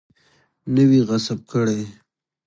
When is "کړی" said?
1.51-1.81